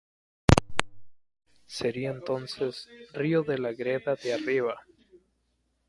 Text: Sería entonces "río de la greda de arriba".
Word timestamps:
Sería 1.67 2.09
entonces 2.09 2.89
"río 3.13 3.43
de 3.43 3.59
la 3.59 3.71
greda 3.71 4.15
de 4.15 4.33
arriba". 4.33 4.81